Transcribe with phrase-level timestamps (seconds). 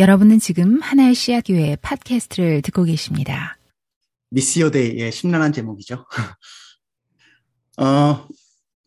[0.00, 3.58] 여러분은 지금 하나의 씨앗 교회 팟캐스트를 듣고 계십니다.
[4.30, 6.06] 미시오데이의 심란한 제목이죠.
[7.76, 8.26] 어,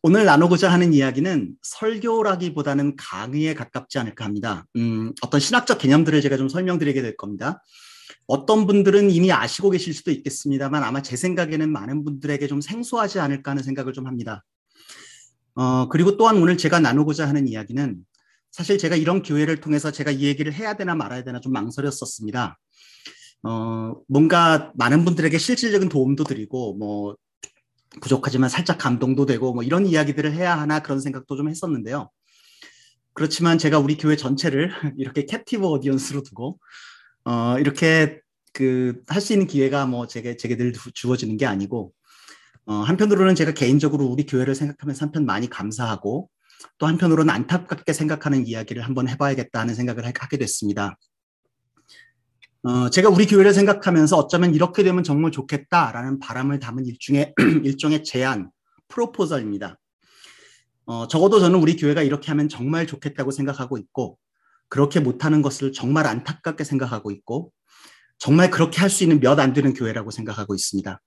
[0.02, 4.66] 오늘 나누고자 하는 이야기는 설교라기보다는 강의에 가깝지 않을까 합니다.
[4.76, 7.62] 음, 어떤 신학적 개념들을 제가 좀 설명드리게 될 겁니다.
[8.26, 13.52] 어떤 분들은 이미 아시고 계실 수도 있겠습니다만 아마 제 생각에는 많은 분들에게 좀 생소하지 않을까
[13.52, 14.44] 하는 생각을 좀 합니다.
[15.54, 18.04] 어, 그리고 또한 오늘 제가 나누고자 하는 이야기는
[18.54, 22.60] 사실 제가 이런 교회를 통해서 제가 이 얘기를 해야 되나 말아야 되나 좀 망설였었습니다.
[23.44, 27.16] 어, 뭔가 많은 분들에게 실질적인 도움도 드리고, 뭐,
[28.02, 32.12] 부족하지만 살짝 감동도 되고, 뭐, 이런 이야기들을 해야 하나 그런 생각도 좀 했었는데요.
[33.14, 36.60] 그렇지만 제가 우리 교회 전체를 이렇게 캡티브 오디언스로 두고,
[37.26, 38.22] 어, 이렇게
[38.54, 41.92] 그, 할 수 있는 기회가 뭐 제게, 제게 늘 주어지는 게 아니고,
[42.66, 46.30] 어, 한편으로는 제가 개인적으로 우리 교회를 생각하면서 한편 많이 감사하고,
[46.78, 50.98] 또 한편으로는 안타깝게 생각하는 이야기를 한번 해봐야겠다 하는 생각을 하게 됐습니다.
[52.64, 58.52] 어, 제가 우리 교회를 생각하면서 어쩌면 이렇게 되면 정말 좋겠다라는 바람을 담은 일종의, 일종의 제안,
[58.88, 59.78] 프로포절입니다.
[60.86, 64.18] 어, 적어도 저는 우리 교회가 이렇게 하면 정말 좋겠다고 생각하고 있고,
[64.70, 67.52] 그렇게 못하는 것을 정말 안타깝게 생각하고 있고,
[68.18, 71.02] 정말 그렇게 할 수 있는 몇 안 되는 교회라고 생각하고 있습니다.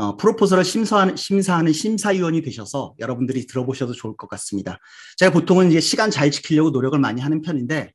[0.00, 4.78] 어, 프로포설을 심사하는, 심사하는 심사위원이 되셔서 여러분들이 들어보셔도 좋을 것 같습니다.
[5.18, 7.92] 제가 보통은 이제 시간 잘 지키려고 노력을 많이 하는 편인데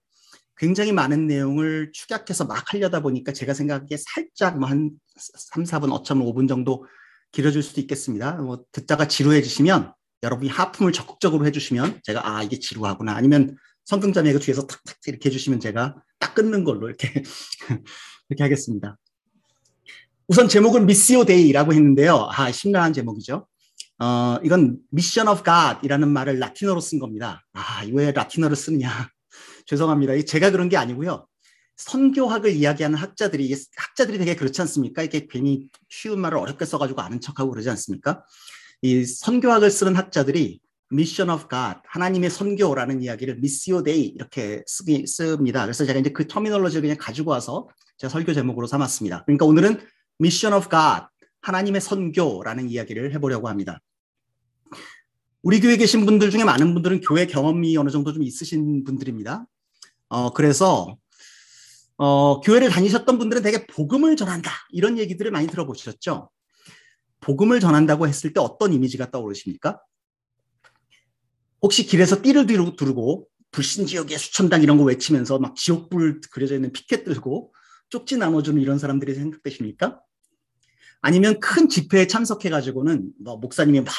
[0.56, 6.48] 굉장히 많은 내용을 축약해서 막 하려다 보니까 제가 생각하기에 살짝 뭐한 3, 4분, 어쩌면 5분
[6.48, 6.86] 정도
[7.32, 8.34] 길어질 수도 있겠습니다.
[8.34, 14.98] 뭐 듣다가 지루해지시면 여러분이 하품을 적극적으로 해주시면 제가 아 이게 지루하구나 아니면 성경자매가 뒤에서 탁탁
[15.08, 17.24] 이렇게 해주시면 제가 딱 끊는 걸로 이렇게
[18.30, 18.96] 이렇게 하겠습니다.
[20.28, 22.30] 우선 제목은 Missio Dei라고 했는데요.
[22.32, 23.46] 아, 심란한 제목이죠.
[24.00, 27.46] 어, 이건 mission of God이라는 말을 라틴어로 쓴 겁니다.
[27.54, 28.90] 아, 왜 라틴어를 쓰느냐.
[29.68, 30.20] 죄송합니다.
[30.26, 31.28] 제가 그런 게 아니고요.
[31.78, 35.04] 선교학을 이야기하는 학자들이, 학자들이 되게 그렇지 않습니까?
[35.04, 38.24] 이게 괜히 쉬운 말을 어렵게 써가지고 아는 척하고 그러지 않습니까?
[38.82, 40.60] 이 선교학을 쓰는 학자들이
[40.90, 45.64] mission of God, 하나님의 선교라는 이야기를 Missio Dei 이렇게 쓰기, 씁니다.
[45.64, 49.24] 그래서 제가 이제 그 terminology를 그냥 가지고 와서 제가 설교 제목으로 삼았습니다.
[49.26, 49.80] 그러니까 오늘은
[50.18, 51.10] mission of God,
[51.42, 53.82] 하나님의 선교라는 이야기를 해보려고 합니다.
[55.42, 59.46] 우리 교회에 계신 분들 중에 많은 분들은 교회 경험이 어느 정도 좀 있으신 분들입니다.
[60.10, 60.98] 어, 그래서,
[61.98, 64.52] 어, 교회를 다니셨던 분들은 되게 복음을 전한다.
[64.70, 66.32] 이런 얘기들을 많이 들어보셨죠?
[67.20, 69.80] 복음을 전한다고 했을 때 어떤 이미지가 떠오르십니까?
[71.62, 72.46] 혹시 길에서 띠를
[72.76, 77.54] 두르고 불신 지옥 예수 천당 이런 거 외치면서 막 지옥불 그려져 있는 피켓 들고
[77.90, 80.02] 쪽지 나눠주는 이런 사람들이 생각되십니까?
[81.06, 83.94] 아니면 큰 집회에 참석해가지고는 뭐 목사님이 막,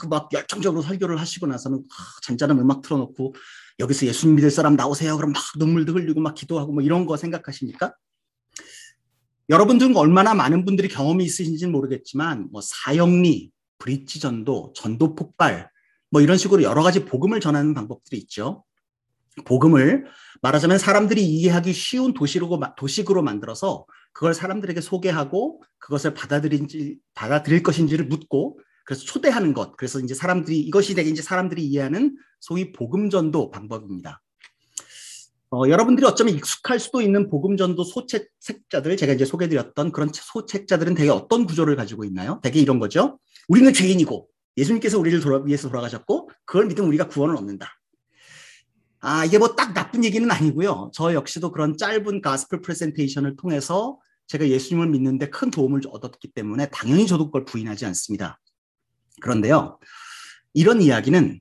[0.00, 1.84] 그막 열정적으로 설교를 하시고 나서는
[2.22, 3.34] 잔잔한 음악 틀어놓고
[3.78, 5.18] 여기서 예수님 믿을 사람 나오세요.
[5.18, 7.94] 그럼 막 눈물도 흘리고 막 기도하고 뭐 이런 거 생각하십니까?
[9.50, 15.68] 여러분들은 얼마나 많은 분들이 경험이 있으신지는 모르겠지만 뭐 사형리, 브릿지 전도, 전도 폭발
[16.08, 18.64] 뭐 이런 식으로 여러 가지 복음을 전하는 방법들이 있죠.
[19.44, 20.06] 복음을
[20.40, 23.84] 말하자면 사람들이 이해하기 쉬운 도시로, 도식으로 만들어서
[24.16, 29.76] 그걸 사람들에게 소개하고 그것을 받아들인지, 받아들일 것인지를 묻고 그래서 초대하는 것.
[29.76, 34.22] 그래서 이제 사람들이, 이것이 되게 이제 사람들이 이해하는 소위 복음 전도 방법입니다.
[35.50, 41.10] 어, 여러분들이 어쩌면 익숙할 수도 있는 복음 전도 소책자들, 제가 이제 소개드렸던 그런 소책자들은 되게
[41.10, 42.40] 어떤 구조를 가지고 있나요?
[42.42, 43.18] 되게 이런 거죠.
[43.48, 47.68] 우리는 죄인이고, 예수님께서 우리를 돌아, 위해서 돌아가셨고, 그걸 믿으면 우리가 구원을 얻는다.
[49.00, 50.90] 아, 이게 뭐 딱 나쁜 얘기는 아니고요.
[50.94, 57.06] 저 역시도 그런 짧은 가스펠 프레젠테이션을 통해서 제가 예수님을 믿는데 큰 도움을 얻었기 때문에 당연히
[57.06, 58.40] 저도 그걸 부인하지 않습니다.
[59.20, 59.78] 그런데요.
[60.52, 61.40] 이런 이야기는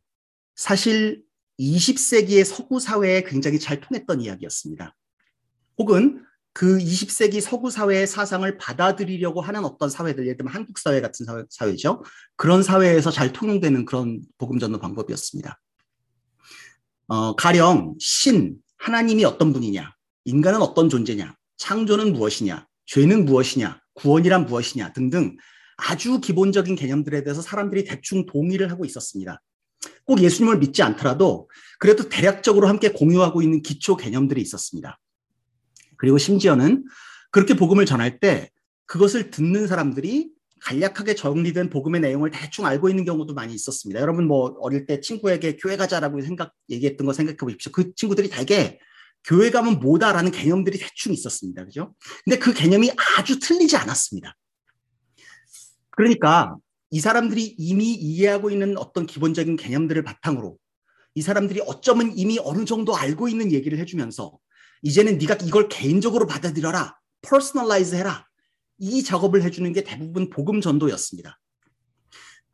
[0.55, 1.23] 사실
[1.59, 4.95] 20세기의 서구 사회에 굉장히 잘 통했던 이야기였습니다.
[5.77, 11.25] 혹은 그 20세기 서구 사회의 사상을 받아들이려고 하는 어떤 사회들, 예를 들면 한국 사회 같은
[11.49, 12.01] 사회, 죠
[12.37, 15.59] 그런 사회에서 잘 통용되는 그런 복음 전도 방법이었습니다.
[17.07, 19.93] 어, 가령 신, 하나님이 어떤 분이냐,
[20.23, 25.37] 인간은 어떤 존재냐, 창조는 무엇이냐, 죄는 무엇이냐, 구원이란 무엇이냐 등등
[25.77, 29.41] 아주 기본적인 개념들에 대해서 사람들이 대충 동의를 하고 있었습니다.
[30.05, 31.49] 꼭 예수님을 믿지 않더라도
[31.79, 34.99] 그래도 대략적으로 함께 공유하고 있는 기초 개념들이 있었습니다.
[35.97, 36.85] 그리고 심지어는
[37.31, 38.49] 그렇게 복음을 전할 때
[38.85, 43.99] 그것을 듣는 사람들이 간략하게 정리된 복음의 내용을 대충 알고 있는 경우도 많이 있었습니다.
[43.99, 47.71] 여러분 뭐 어릴 때 친구에게 교회 가자라고 생각 얘기했던 거 생각해 보십시오.
[47.71, 48.79] 그 친구들이 대개
[49.25, 51.65] 교회 가면 뭐다라는 개념들이 대충 있었습니다.
[51.65, 51.95] 그죠?
[52.23, 54.35] 근데 그 개념이 아주 틀리지 않았습니다.
[55.89, 56.55] 그러니까
[56.91, 60.57] 이 사람들이 이미 이해하고 있는 어떤 기본적인 개념들을 바탕으로
[61.15, 64.37] 이 사람들이 어쩌면 이미 어느 정도 알고 있는 얘기를 해주면서
[64.81, 66.99] 이제는 네가 이걸 개인적으로 받아들여라.
[67.21, 68.27] personalize 해라.
[68.77, 71.39] 이 작업을 해주는 게 대부분 복음 전도였습니다.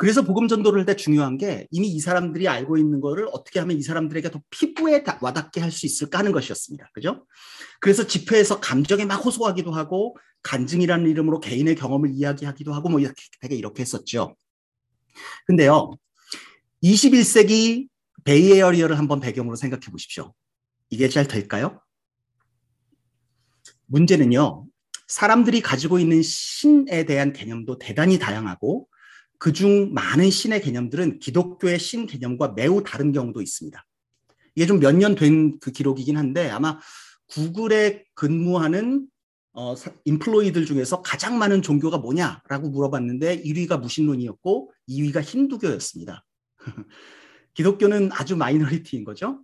[0.01, 3.77] 그래서 복음 전도를 할 때 중요한 게 이미 이 사람들이 알고 있는 거를 어떻게 하면
[3.77, 6.89] 이 사람들에게 더 피부에 와닿게 할 수 있을까 하는 것이었습니다.
[6.91, 7.27] 그죠?
[7.79, 13.55] 그래서 집회에서 감정에 막 호소하기도 하고 간증이라는 이름으로 개인의 경험을 이야기하기도 하고 뭐 이렇게 되게
[13.55, 14.35] 이렇게 했었죠.
[15.45, 15.91] 근데요.
[16.83, 17.87] 21세기
[18.23, 20.33] 베이에어리어를 한번 배경으로 생각해 보십시오.
[20.89, 21.79] 이게 잘 될까요?
[23.85, 24.65] 문제는요.
[25.07, 28.87] 사람들이 가지고 있는 신에 대한 개념도 대단히 다양하고
[29.41, 33.83] 그중 많은 신의 개념들은 기독교의 신 개념과 매우 다른 경우도 있습니다.
[34.53, 36.79] 이게 좀 몇 년 된 그 기록이긴 한데 아마
[37.25, 39.07] 구글에 근무하는
[39.53, 39.73] 어,
[40.05, 46.23] 인플로이들 중에서 가장 많은 종교가 뭐냐라고 물어봤는데 1위가 무신론이었고 2위가 힌두교였습니다.
[47.55, 49.43] 기독교는 아주 minority인 거죠.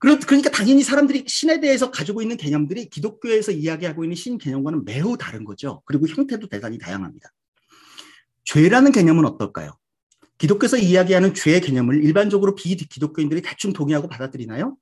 [0.00, 5.44] 그러니까 당연히 사람들이 신에 대해서 가지고 있는 개념들이 기독교에서 이야기하고 있는 신 개념과는 매우 다른
[5.44, 5.82] 거죠.
[5.84, 7.30] 그리고 형태도 대단히 다양합니다.
[8.44, 9.76] 죄라는 개념은 어떨까요?
[10.38, 14.76] 기독교에서 이야기하는 죄의 개념을 일반적으로 비기독교인들이 대충 동의하고 받아들이나요?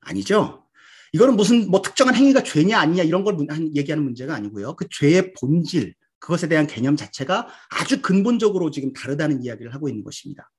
[0.00, 0.66] 아니죠.
[1.12, 3.38] 이거는 무슨 뭐 특정한 행위가 죄냐 아니냐 이런 걸
[3.74, 4.76] 얘기하는 문제가 아니고요.
[4.76, 10.50] 그 죄의 본질, 그것에 대한 개념 자체가 아주 근본적으로 지금 다르다는 이야기를 하고 있는 것입니다.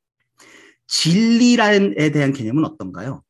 [0.88, 3.24] 진리에 대한 개념은 어떤가요?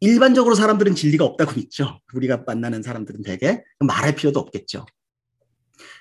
[0.00, 1.98] 일반적으로 사람들은 진리가 없다고 믿죠.
[2.12, 4.84] 우리가 만나는 사람들은 대개 말할 필요도 없겠죠.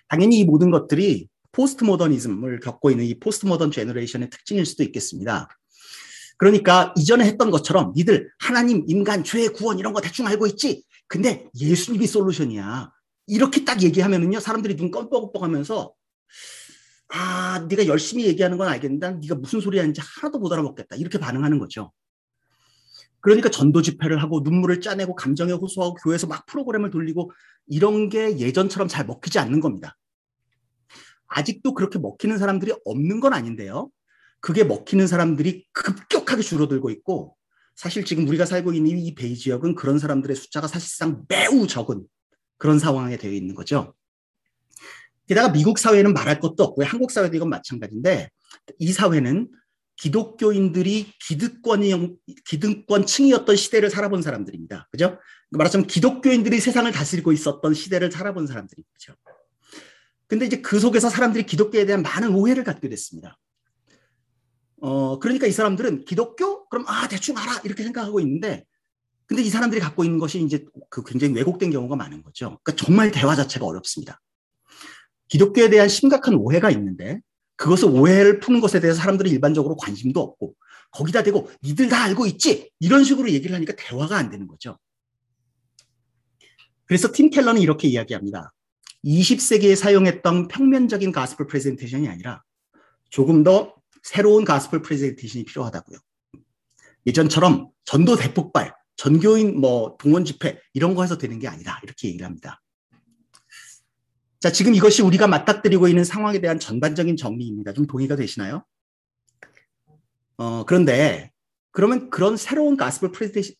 [0.09, 5.47] 당연히 이 모든 것들이 포스트 모더니즘을 겪고 있는 이 post modern generation의 특징일 수도 있겠습니다.
[6.37, 10.83] 그러니까 이전에 했던 것처럼 니들 하나님, 인간, 죄, 구원 이런 거 대충 알고 있지?
[11.07, 12.91] 근데 예수님이 solution이야.
[13.27, 15.93] 이렇게 딱 얘기하면은요, 사람들이 눈 껌뻑껌뻑 하면서
[17.09, 20.95] 아, 네가 열심히 얘기하는 건 알겠는데 네가 무슨 소리 하는지 하나도 못 알아먹겠다.
[20.95, 21.91] 이렇게 반응하는 거죠.
[23.19, 27.31] 그러니까 전도 집회를 하고 눈물을 짜내고 감정에 호소하고 교회에서 막 프로그램을 돌리고
[27.67, 29.95] 이런 게 예전처럼 잘 먹히지 않는 겁니다.
[31.33, 33.89] 아직도 그렇게 먹히는 사람들이 없는 건 아닌데요.
[34.39, 37.35] 그게 먹히는 사람들이 급격하게 줄어들고 있고
[37.75, 42.05] 사실 지금 우리가 살고 있는 이 베이 지역은 그런 사람들의 숫자가 사실상 매우 적은
[42.57, 43.93] 그런 상황에 되어 있는 거죠.
[45.27, 46.85] 게다가 미국 사회는 말할 것도 없고요.
[46.85, 48.29] 한국 사회도 이건 마찬가지인데
[48.79, 49.49] 이 사회는
[49.95, 54.89] 기독교인들이 기득권이 기득권층이었던 시대를 살아본 사람들입니다.
[54.91, 55.19] 그죠?
[55.51, 59.13] 말하자면 기독교인들이 세상을 다스리고 있었던 시대를 살아본 사람들이죠.
[60.33, 63.37] 근데 이제 그 속에서 사람들이 기독교에 대한 많은 오해를 갖게 됐습니다.
[64.81, 66.67] 어, 그러니까 이 사람들은 기독교?
[66.69, 67.61] 그럼 아, 대충 알아.
[67.63, 68.65] 이렇게 생각하고 있는데
[69.27, 72.57] 근데 이 사람들이 갖고 있는 것이 이제 그 굉장히 왜곡된 경우가 많은 거죠.
[72.63, 74.19] 그러니까 정말 대화 자체가 어렵습니다.
[75.27, 77.19] 기독교에 대한 심각한 오해가 있는데
[77.55, 80.55] 그것을 오해를 푸는 것에 대해서 사람들이 일반적으로 관심도 없고
[80.93, 84.79] 거기다 대고 니들 다 알고 있지 이런 식으로 얘기를 하니까 대화가 안 되는 거죠.
[86.85, 88.51] 그래서 팀 켈러는 이렇게 이야기합니다.
[89.05, 92.43] 20세기에 사용했던 평면적인 gospel presentation이 아니라
[93.09, 95.97] 조금 더 새로운 gospel presentation이 필요하다고요.
[97.05, 102.25] 예전처럼 전도 대폭발, 전교인 뭐 동원 집회 이런 거 해서 되는 게 아니다 이렇게 얘기를
[102.25, 102.61] 합니다.
[104.39, 107.73] 자, 지금 이것이 우리가 맞닥뜨리고 있는 상황에 대한 전반적인 정리입니다.
[107.73, 108.65] 좀 동의가 되시나요?
[110.37, 111.31] 어, 그런데
[111.71, 113.11] 그러면 그런 새로운 가스펠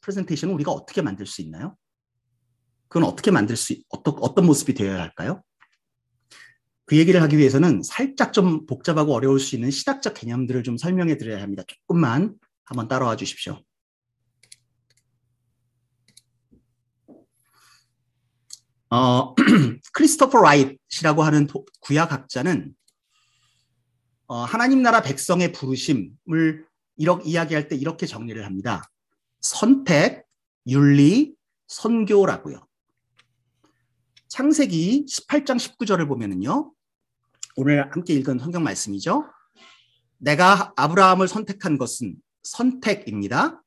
[0.02, 1.76] 프레젠테이션을 우리가 어떻게 만들 수 있나요?
[2.94, 5.42] 그건 어떻게 만들 수, 어떤, 어떤 모습이 되어야 할까요?
[6.86, 11.42] 그 얘기를 하기 위해서는 살짝 좀 복잡하고 어려울 수 있는 신학적 개념들을 좀 설명해 드려야
[11.42, 11.64] 합니다.
[11.66, 13.60] 조금만 한번 따라와 주십시오.
[18.92, 19.34] 어,
[19.92, 21.48] 크리스토퍼 라이트라고 하는
[21.80, 22.76] 구약학자는
[24.28, 28.84] 어, 하나님 나라 백성의 부르심을 이렇게 이야기할 때 이렇게 정리를 합니다.
[29.40, 30.28] 선택,
[30.68, 31.34] 윤리,
[31.66, 32.68] 선교라고요.
[34.34, 36.74] 창세기 18장 19절을 보면은요.
[37.56, 39.30] 오늘 함께 읽은 성경 말씀이죠.
[40.18, 43.62] 내가 아브라함을 선택한 것은 선택입니다.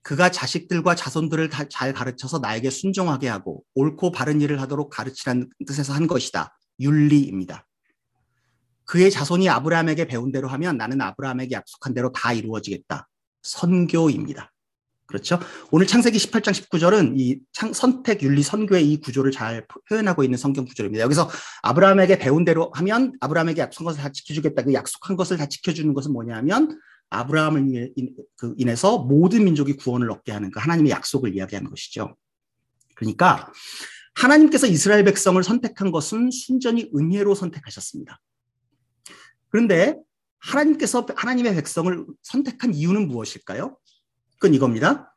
[0.00, 6.06] 그가 자식들과 자손들을 잘 가르쳐서 나에게 순종하게 하고 옳고 바른 일을 하도록 가르치라는 뜻에서 한
[6.06, 6.58] 것이다.
[6.80, 7.66] 윤리입니다.
[8.86, 13.06] 그의 자손이 아브라함에게 배운 대로 하면 나는 아브라함에게 약속한 대로 다 이루어지겠다.
[13.42, 14.50] 선교입니다.
[15.06, 15.38] 그렇죠?
[15.70, 20.64] 오늘 창세기 18장 19절은 이 창, 선택, 윤리, 선교의 이 구조를 잘 표현하고 있는 성경
[20.64, 21.04] 구절입니다.
[21.04, 21.28] 여기서
[21.62, 24.62] 아브라함에게 배운 대로 하면 아브라함에게 약속한 것을 다 지켜주겠다.
[24.62, 26.78] 그 약속한 것을 다 지켜주는 것은 뭐냐면
[27.10, 27.92] 아브라함을
[28.36, 32.16] 그 인해서 모든 민족이 구원을 얻게 하는 그 하나님의 약속을 이야기하는 것이죠.
[32.94, 33.52] 그러니까
[34.14, 38.20] 하나님께서 이스라엘 백성을 선택한 것은 순전히 은혜로 선택하셨습니다.
[39.50, 39.96] 그런데
[40.38, 43.76] 하나님께서 하나님의 백성을 선택한 이유는 무엇일까요?
[44.38, 45.14] 그건 이겁니다.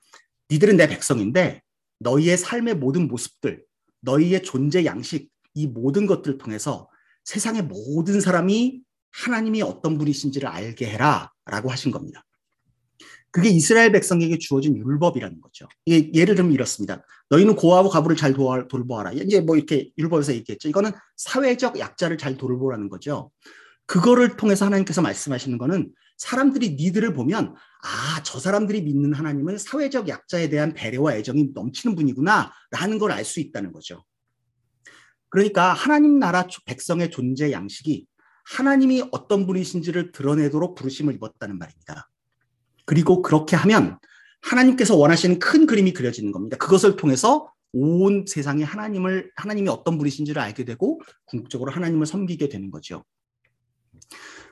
[0.50, 1.62] 니들은 내 백성인데
[2.00, 3.64] 너희의 삶의 모든 모습들,
[4.02, 6.90] 너희의 존재 양식, 이 모든 것들을 통해서
[7.24, 8.82] 세상의 모든 사람이
[9.12, 12.24] 하나님이 어떤 분이신지를 알게 해라 라고 하신 겁니다.
[13.32, 15.68] 그게 이스라엘 백성에게 주어진 율법이라는 거죠.
[15.86, 17.04] 이게 예를 들면 이렇습니다.
[17.30, 19.12] 너희는 고아하고 가부를 잘 도와, 돌보아라.
[19.12, 20.70] 이제 뭐 이렇게 율법에서 얘기했죠.
[20.70, 23.32] 이거는 사회적 약자를 잘 돌보라는 거죠.
[23.88, 30.50] 그거를 통해서 하나님께서 말씀하시는 거는 사람들이 니들을 보면 아, 저 사람들이 믿는 하나님은 사회적 약자에
[30.50, 34.04] 대한 배려와 애정이 넘치는 분이구나 라는 걸 알 수 있다는 거죠.
[35.30, 38.08] 그러니까 하나님 나라 백성의 존재 양식이
[38.46, 42.10] 하나님이 어떤 분이신지를 드러내도록 부르심을 입었다는 말입니다.
[42.86, 44.00] 그리고 그렇게 하면
[44.42, 46.58] 하나님께서 원하시는 큰 그림이 그려지는 겁니다.
[46.58, 53.04] 그것을 통해서 온 세상에 하나님을 하나님이 어떤 분이신지를 알게 되고 궁극적으로 하나님을 섬기게 되는 거죠.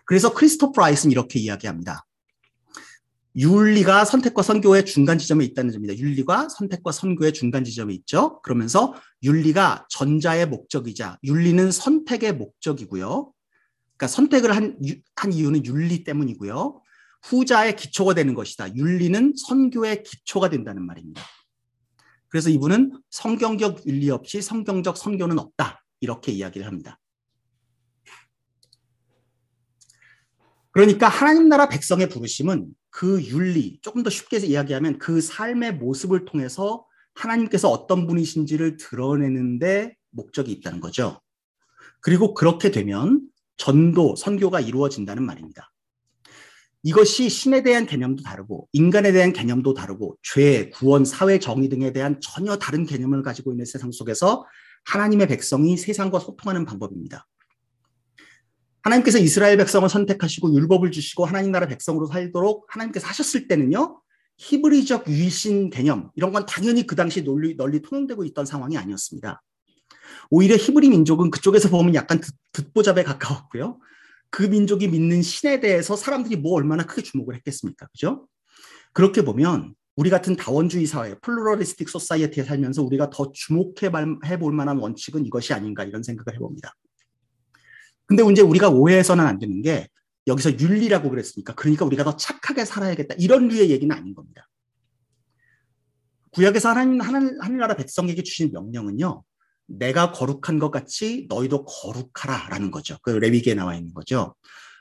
[0.06, 2.06] 그래서 크리스토프 라이스는 이렇게 이야기합니다.
[3.38, 6.00] 윤리가 선택과 선교의 중간 지점에 있다는 점입니다.
[6.00, 8.42] 윤리가 선택과 선교의 중간 지점에 있죠.
[8.42, 8.94] 그러면서
[9.24, 13.34] 윤리가 전자의 목적이자 윤리는 선택의 목적이고요.
[13.98, 14.78] 그러니까 선택을 한,
[15.16, 16.82] 한 이유는 윤리 때문이고요.
[17.24, 18.74] 후자의 기초가 되는 것이다.
[18.76, 21.22] 윤리는 선교의 기초가 된다는 말입니다.
[22.30, 25.84] 그래서 이분은 성경적 윤리 없이 성경적 선교는 없다.
[26.00, 27.00] 이렇게 이야기를 합니다.
[30.76, 36.86] 그러니까 하나님 나라 백성의 부르심은 그 윤리, 조금 더 쉽게 이야기하면 그 삶의 모습을 통해서
[37.14, 41.22] 하나님께서 어떤 분이신지를 드러내는데 목적이 있다는 거죠.
[42.02, 43.22] 그리고 그렇게 되면
[43.56, 45.72] 전도, 선교가 이루어진다는 말입니다.
[46.84, 52.20] 이것이 신에 대한 개념도 다르고 인간에 대한 개념도 다르고 죄, 구원, 사회 정의 등에 대한
[52.20, 54.46] 전혀 다른 개념을 가지고 있는 세상 속에서
[54.84, 57.26] 하나님의 백성이 세상과 소통하는 방법입니다.
[58.86, 64.00] 하나님께서 이스라엘 백성을 선택하시고 율법을 주시고 하나님 나라 백성으로 살도록 하나님께서 하셨을 때는요.
[64.38, 69.42] 히브리적 유일신 개념 이런 건 당연히 그 당시 널리, 널리 통용되고 있던 상황이 아니었습니다.
[70.30, 73.80] 오히려 히브리 민족은 그쪽에서 보면 약간 듣, 보잡에 가까웠고요.
[74.30, 77.88] 그 민족이 믿는 신에 대해서 사람들이 뭐 얼마나 크게 주목을 했겠습니까?
[77.88, 78.28] 그죠?
[78.94, 83.90] 그렇게 보면 우리 같은 다원주의 사회, pluralistic society에 살면서 우리가 더 주목해
[84.40, 86.76] 볼 만한 원칙은 이것이 아닌가 이런 생각을 해봅니다.
[88.08, 89.88] 근데 이제 우리가 오해해서는 안 되는 게
[90.28, 94.48] 여기서 윤리라고 그랬으니까 그러니까 우리가 더 착하게 살아야겠다 이런 류의 얘기는 아닌 겁니다.
[96.32, 99.24] 구약에서 하나님 하늘, 하늘나라 백성에게 주신 명령은요.
[99.68, 102.98] 내가 거룩한 것 같이 너희도 거룩하라라는 거죠.
[103.02, 104.36] 그 레위기에 나와 있는 거죠.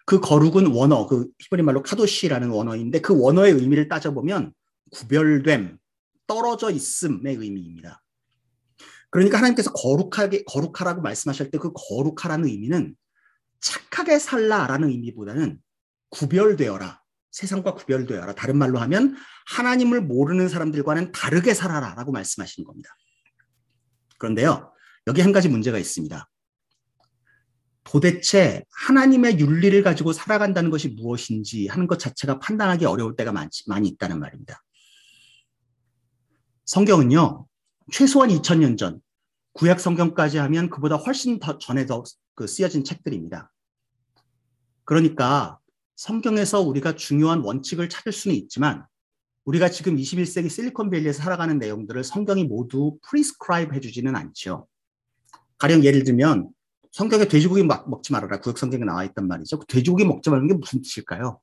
[0.05, 4.53] 그 거룩은 원어, 그 히브리 말로 카도시라는 원어인데 그 원어의 의미를 따져보면
[4.91, 5.79] 구별됨,
[6.27, 8.03] 떨어져 있음의 의미입니다.
[9.11, 12.97] 그러니까 하나님께서 거룩하게 거룩하라고 말씀하실 때 그 거룩하라는 의미는
[13.65, 15.59] 착하게 살라라는 의미보다는
[16.11, 17.01] 구별되어라.
[17.31, 18.35] 세상과 구별되어라.
[18.35, 19.17] 다른 말로 하면
[19.47, 22.91] 하나님을 모르는 사람들과는 다르게 살아라라고 말씀하시는 겁니다.
[24.19, 24.73] 그런데요.
[25.07, 26.29] 여기 한 가지 문제가 있습니다.
[27.83, 33.89] 도대체 하나님의 윤리를 가지고 살아간다는 것이 무엇인지 하는 것 자체가 판단하기 어려울 때가 많지, 많이
[33.89, 34.63] 있다는 말입니다.
[36.67, 37.47] 성경은요,
[37.93, 39.01] 최소한 2000년 전,
[39.53, 42.05] 구약 성경까지 하면 그보다 훨씬 더 전에 더
[42.35, 43.51] 그 쓰여진 책들입니다.
[44.85, 45.59] 그러니까
[45.97, 48.85] 성경에서 우리가 중요한 원칙을 찾을 수는 있지만
[49.45, 54.67] 우리가 지금 21세기 실리콘밸리에서 살아가는 내용들을 성경이 모두 prescribe 해주지는 않죠.
[55.59, 56.49] 가령 예를 들면
[56.93, 59.59] 성경에 돼지고기 막 먹지 말아라 구약 성경에 나와 있단 말이죠.
[59.59, 61.41] 그 돼지고기 먹지 말라는 게 무슨 뜻일까요?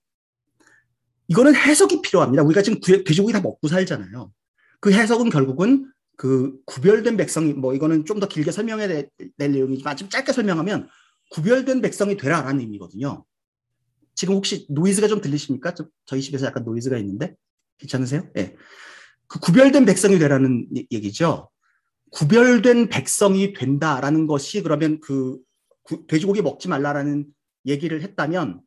[1.27, 2.43] 이거는 해석이 필요합니다.
[2.43, 4.31] 우리가 지금 돼지고기 다 먹고 살잖아요.
[4.79, 10.09] 그 해석은 결국은 그 구별된 백성이 뭐 이거는 좀 더 길게 설명해야 될 내용이지만 좀
[10.09, 10.89] 짧게 설명하면
[11.31, 13.23] 구별된 백성이 되라라는 의미거든요.
[14.21, 15.73] 지금 혹시 노이즈가 좀 들리십니까?
[15.73, 17.33] 저, 저희 집에서 약간 노이즈가 있는데
[17.79, 18.29] 괜찮으세요?
[18.35, 18.43] 예.
[18.43, 18.55] 네.
[19.25, 21.49] 그 구별된 백성이 되라는 얘기죠.
[22.11, 25.39] 구별된 백성이 된다라는 것이 그러면 그
[25.81, 27.25] 구, 돼지고기 먹지 말라라는
[27.65, 28.61] 얘기를 했다면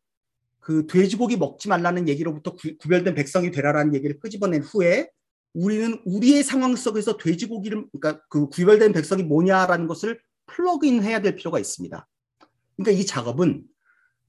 [0.58, 5.08] 그 돼지고기 먹지 말라는 얘기로부터 구, 구별된 백성이 되라라는 얘기를 끄집어낸 후에
[5.52, 11.60] 우리는 우리의 상황 속에서 돼지고기를 그러니까 그 구별된 백성이 뭐냐라는 것을 플러그인 해야 될 필요가
[11.60, 12.08] 있습니다.
[12.76, 13.62] 그러니까 이 작업은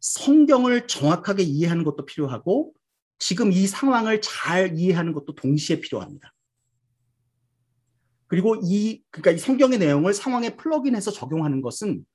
[0.05, 2.73] 성경을 정확하게 이해하는 것도 필요하고
[3.17, 6.31] 지금 이 상황을 잘 이해하는 것도 동시에 필요합니다.
[8.27, 12.05] 그리고 이 그러니까 이 성경의 내용을 상황에 플러그인해서 적용하는 것은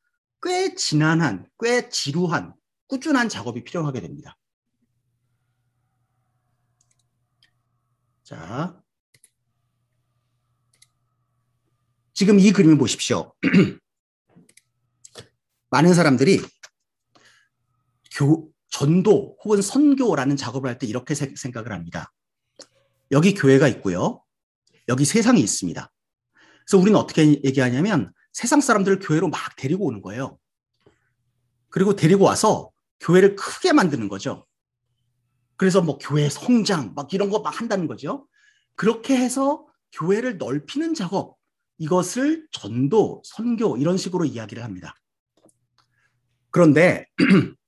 [0.40, 2.54] 꽤 지난한, 꽤 지루한,
[2.86, 4.36] 꾸준한 작업이 필요하게 됩니다.
[8.22, 8.80] 자,
[12.14, 13.34] 지금 이 그림을 보십시오.
[15.70, 16.40] 많은 사람들이
[18.20, 22.12] 교, 전도 혹은 선교라는 작업을 할 때 이렇게 생각을 합니다.
[23.10, 24.22] 여기 교회가 있고요.
[24.88, 25.90] 여기 세상이 있습니다.
[26.66, 30.38] 그래서 우리는 어떻게 얘기하냐면 세상 사람들을 교회로 막 데리고 오는 거예요.
[31.70, 34.46] 그리고 데리고 와서 교회를 크게 만드는 거죠.
[35.56, 38.26] 그래서 뭐 교회 성장 막 이런 거 막 한다는 거죠.
[38.76, 41.36] 그렇게 해서 교회를 넓히는 작업
[41.78, 44.94] 이것을 전도, 선교 이런 식으로 이야기를 합니다.
[46.50, 47.06] 그런데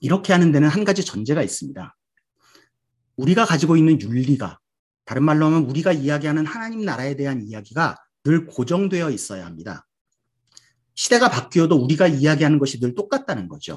[0.00, 1.96] 이렇게 하는 데는 한 가지 전제가 있습니다.
[3.16, 4.58] 우리가 가지고 있는 윤리가
[5.04, 9.86] 다른 말로 하면 우리가 이야기하는 하나님 나라에 대한 이야기가 늘 고정되어 있어야 합니다.
[10.94, 13.76] 시대가 바뀌어도 우리가 이야기하는 것이 늘 똑같다는 거죠.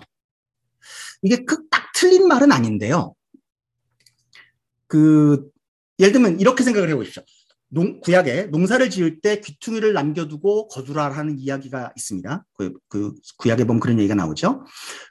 [1.22, 3.14] 이게 그딱 틀린 말은 아닌데요.
[4.88, 5.50] 그
[6.00, 7.24] 예를 들면 이렇게 생각을 해보십시오.
[7.72, 12.46] 농, 구약에 농사를 지을 때 귀퉁이를 남겨두고 거두라라는 이야기가 있습니다.
[12.54, 14.66] 그, 그 구약에 보면 그런 얘기가 나오죠.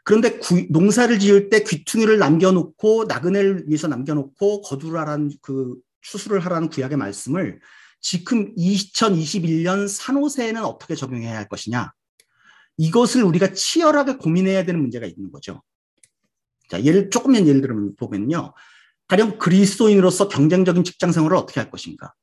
[0.05, 6.97] 그런데 구, 농사를 지을 때 귀퉁이를 남겨놓고 나그네를 위해서 남겨놓고 거두라라는 그 추수를 하라는 구약의
[6.97, 7.61] 말씀을
[8.01, 11.93] 지금 2021년 산호세에는 어떻게 적용해야 할 것이냐.
[12.77, 15.63] 이것을 우리가 치열하게 고민해야 되는 문제가 있는 거죠.
[16.69, 18.53] 자, 예를, 조금만 예를 들면 보면요.
[19.09, 22.15] 가령 그리스도인으로서 경쟁적인 직장 생활을 어떻게 할 것인가?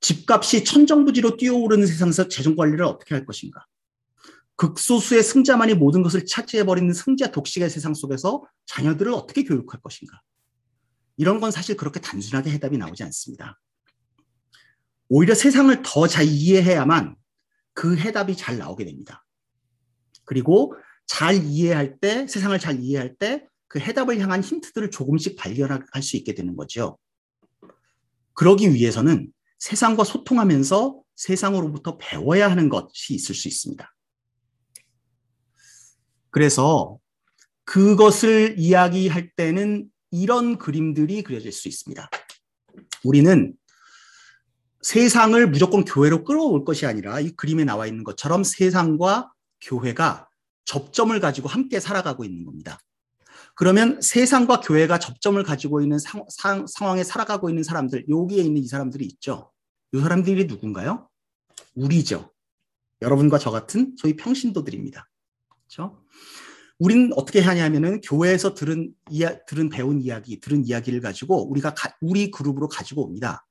[0.00, 3.66] 집값이 천정부지로 뛰어오르는 세상에서 재정 관리를 어떻게 할 것인가?
[4.56, 10.20] 극소수의 승자만이 모든 것을 차지해버리는 승자 독식의 세상 속에서 자녀들을 어떻게 교육할 것인가?
[11.16, 13.60] 이런 건 사실 그렇게 단순하게 해답이 나오지 않습니다.
[15.08, 17.16] 오히려 세상을 더 잘 이해해야만
[17.74, 19.24] 그 해답이 잘 나오게 됩니다.
[20.24, 20.74] 그리고
[21.06, 26.34] 잘 이해할 때, 세상을 잘 이해할 때 그 해답을 향한 힌트들을 조금씩 발견할 수 있게
[26.34, 26.98] 되는 거죠.
[28.34, 29.32] 그러기 위해서는
[29.66, 33.92] 세상과 소통하면서 세상으로부터 배워야 하는 것이 있을 수 있습니다.
[36.30, 36.98] 그래서
[37.64, 42.08] 그것을 이야기할 때는 이런 그림들이 그려질 수 있습니다.
[43.02, 43.54] 우리는
[44.82, 49.32] 세상을 무조건 교회로 끌어올 것이 아니라 이 그림에 나와 있는 것처럼 세상과
[49.62, 50.28] 교회가
[50.64, 52.78] 접점을 가지고 함께 살아가고 있는 겁니다.
[53.56, 58.68] 그러면 세상과 교회가 접점을 가지고 있는 상, 상, 상황에 살아가고 있는 사람들, 여기에 있는 이
[58.68, 59.50] 사람들이 있죠.
[59.96, 61.08] 이 사람들이 누군가요?
[61.74, 62.30] 우리죠.
[63.00, 65.08] 여러분과 저 같은 소위 평신도들입니다.
[65.48, 66.02] 그렇죠?
[66.78, 72.30] 우리는 어떻게 하냐면은 교회에서 들은 이야, 들은 배운 이야기, 들은 이야기를 가지고 우리가 가, 우리
[72.30, 73.46] 그룹으로 가지고 옵니다.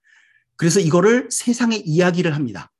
[0.56, 2.72] 그래서 이거를 세상에 이야기를 합니다.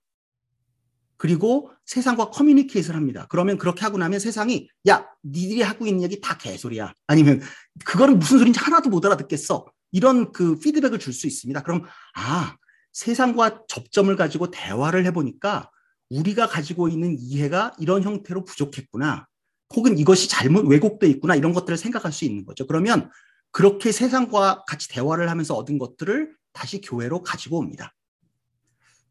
[1.18, 3.26] 그리고 세상과 커뮤니케이션을 합니다.
[3.30, 6.94] 그러면 그렇게 하고 나면 세상이 야 니들이 하고 있는 얘기 다 개소리야.
[7.08, 7.42] 아니면
[7.84, 9.66] 그거는 무슨 소리인지 하나도 못 알아듣겠어.
[9.92, 11.64] 이런 그 피드백을 줄 수 있습니다.
[11.64, 11.84] 그럼
[12.16, 12.56] 아
[12.96, 15.70] 세상과 접점을 가지고 대화를 해보니까
[16.10, 19.28] 우리가 가지고 있는 이해가 이런 형태로 부족했구나.
[19.76, 21.36] 혹은 이것이 잘못 왜곡돼 있구나.
[21.36, 22.66] 이런 것들을 생각할 수 있는 거죠.
[22.66, 23.12] 그러면
[23.52, 27.94] 그렇게 세상과 같이 대화를 하면서 얻은 것들을 다시 교회로 가지고 옵니다.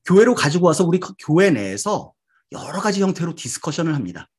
[0.07, 2.15] 교회로 가지고 와서 우리 그 교회 내에서
[2.53, 4.31] 여러 가지 형태로 discussion을 합니다.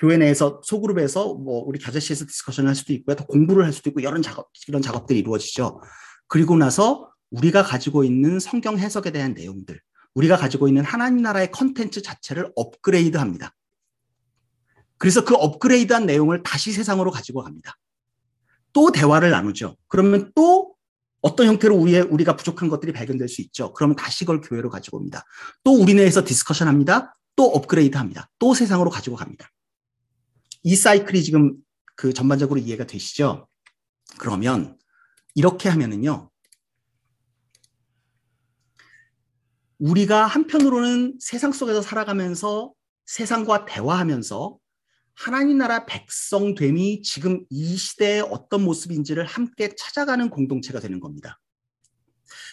[0.00, 3.14] 교회 내에서 소그룹에서 뭐 우리 겨자씨에서 discussion을 할 수도 있고요.
[3.14, 5.80] 더 공부를 할 수도 있고 이런 작업 이런 작업들이 이루어지죠.
[6.26, 9.80] 그리고 나서 우리가 가지고 있는 성경 해석에 대한 내용들,
[10.14, 13.54] 우리가 가지고 있는 하나님 나라의 컨텐츠 자체를 업그레이드 합니다.
[14.96, 17.76] 그래서 그 업그레이드한 내용을 다시 세상으로 가지고 갑니다.
[18.72, 19.76] 또 대화를 나누죠.
[19.88, 20.74] 그러면 또
[21.20, 23.74] 어떤 형태로 우리의, 우리가 부족한 것들이 발견될 수 있죠.
[23.74, 25.24] 그러면 다시 그걸 교회로 가지고 옵니다.
[25.62, 27.14] 또 우리 내에서 discussion 합니다.
[27.34, 28.30] 또 업그레이드 합니다.
[28.38, 29.50] 또 세상으로 가지고 갑니다.
[30.62, 31.56] 이 사이클이 지금
[31.96, 33.48] 그 전반적으로 이해가 되시죠?
[34.18, 34.78] 그러면
[35.34, 36.30] 이렇게 하면은요.
[39.78, 42.72] 우리가 한편으로는 세상 속에서 살아가면서
[43.04, 44.58] 세상과 대화하면서
[45.14, 51.40] 하나님 나라 백성됨이 지금 이 시대의 어떤 모습인지를 함께 찾아가는 공동체가 되는 겁니다.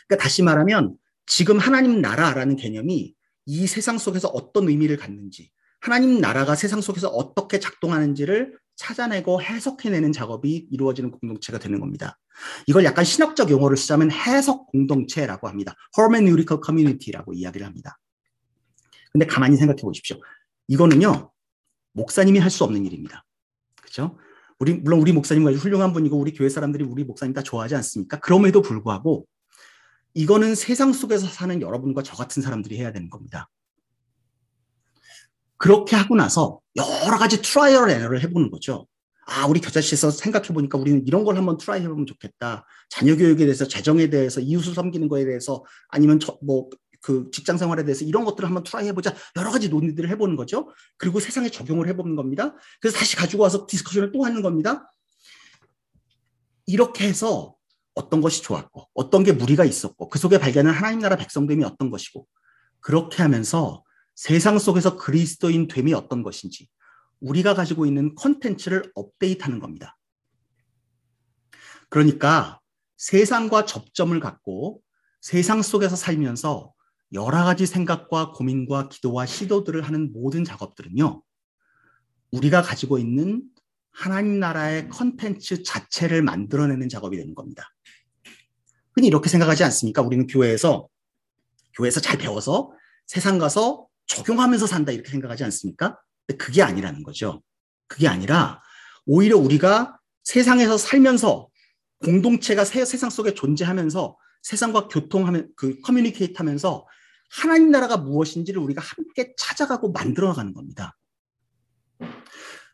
[0.08, 3.14] 그러니까 다시 말하면 지금 하나님 나라라는 개념이
[3.46, 10.68] 이 세상 속에서 어떤 의미를 갖는지, 하나님 나라가 세상 속에서 어떻게 작동하는지를 찾아내고 해석해내는 작업이
[10.72, 12.20] 이루어지는 공동체가 되는 겁니다.
[12.68, 15.76] 이걸 약간 신학적 용어를 쓰자면 해석 공동체라고 합니다.
[15.98, 18.00] hermeneutical community라고 이야기를 합니다.
[19.12, 20.18] 근데 가만히 생각해 보십시오.
[20.68, 21.32] 이거는요,
[21.94, 23.24] 목사님이 할 수 없는 일입니다.
[23.80, 24.18] 그렇죠?
[24.60, 28.20] 우리 물론 우리 목사님 아주 훌륭한 분이고 우리 교회 사람들이 우리 목사님 다 좋아하지 않습니까?
[28.20, 29.28] 그럼에도 불구하고
[30.16, 33.50] 이거는 세상 속에서 사는 여러분과 저 같은 사람들이 해야 되는 겁니다.
[35.58, 38.88] 그렇게 하고 나서 여러 가지 trial error를 해보는 거죠.
[39.26, 42.66] 아, 우리 겨자씨에서 생각해보니까 우리는 이런 걸 한번 try 해보면 좋겠다.
[42.90, 46.70] 자녀 교육에 대해서, 재정에 대해서, 이웃을 섬기는 거에 대해서, 아니면 저, 뭐,
[47.02, 49.14] 그 직장 생활에 대해서 이런 것들을 한번 try 해보자.
[49.36, 50.70] 여러 가지 논의들을 해보는 거죠.
[50.98, 52.56] 그리고 세상에 적용을 해보는 겁니다.
[52.80, 54.90] 그래서 다시 가지고 와서 discussion을 또 하는 겁니다.
[56.66, 57.56] 이렇게 해서
[57.94, 62.26] 어떤 것이 좋았고, 어떤 게 무리가 있었고, 그 속에 발견한 하나님 나라 백성됨이 어떤 것이고,
[62.80, 63.83] 그렇게 하면서
[64.16, 66.68] 세상 속에서 그리스도인 됨이 어떤 것인지
[67.20, 69.98] 우리가 가지고 있는 컨텐츠를 업데이트하는 겁니다.
[71.90, 72.60] 그러니까
[72.98, 74.82] 세상과 접점을 갖고
[75.22, 76.74] 세상 속에서 살면서
[77.14, 81.22] 여러 가지 생각과 고민과 기도와 시도들을 하는 모든 작업들은요,
[82.32, 83.44] 우리가 가지고 있는
[83.92, 87.70] 하나님 나라의 컨텐츠 자체를 만들어내는 작업이 되는 겁니다.
[88.94, 90.02] 흔히 이렇게 생각하지 않습니까?
[90.02, 90.88] 우리는 교회에서,
[91.76, 92.72] 교회에서 잘 배워서
[93.06, 96.00] 세상 가서 적용하면서 산다 이렇게 생각하지 않습니까?
[96.26, 97.42] 근데 그게 아니라는 거죠.
[97.88, 98.62] 그게 아니라
[99.06, 101.50] 오히려 우리가 세상에서 살면서
[102.00, 106.86] 공동체가 세상 속에 존재하면서 세상과 교통하면 그 커뮤니케이트 하면서
[107.30, 110.98] 하나님 나라가 무엇인지를 우리가 함께 찾아가고 만들어 가는 겁니다.